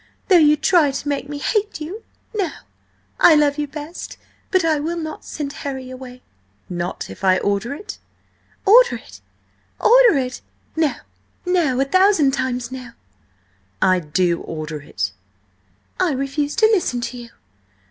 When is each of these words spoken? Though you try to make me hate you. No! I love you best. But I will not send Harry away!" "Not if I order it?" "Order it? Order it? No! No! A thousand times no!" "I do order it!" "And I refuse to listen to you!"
Though 0.29 0.39
you 0.39 0.57
try 0.57 0.89
to 0.89 1.07
make 1.07 1.29
me 1.29 1.37
hate 1.37 1.79
you. 1.79 2.01
No! 2.35 2.49
I 3.19 3.35
love 3.35 3.59
you 3.59 3.67
best. 3.67 4.17
But 4.49 4.65
I 4.65 4.79
will 4.79 4.97
not 4.97 5.23
send 5.23 5.53
Harry 5.61 5.91
away!" 5.91 6.23
"Not 6.67 7.07
if 7.11 7.23
I 7.23 7.37
order 7.37 7.75
it?" 7.75 7.99
"Order 8.65 8.95
it? 8.95 9.21
Order 9.79 10.17
it? 10.17 10.41
No! 10.75 10.95
No! 11.45 11.79
A 11.79 11.85
thousand 11.85 12.31
times 12.31 12.71
no!" 12.71 12.93
"I 13.79 13.99
do 13.99 14.41
order 14.41 14.81
it!" 14.81 15.11
"And 15.99 16.09
I 16.09 16.13
refuse 16.19 16.55
to 16.55 16.65
listen 16.73 16.99
to 17.01 17.17
you!" 17.19 17.29